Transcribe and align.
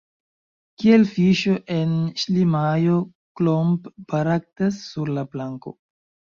Kiel 0.83 1.03
fiŝo 1.09 1.53
en 1.75 1.91
ŝlimajo 2.23 2.97
Klomp 3.43 3.93
baraktas 4.17 4.83
sur 4.91 5.17
la 5.21 5.29
planko. 5.37 5.79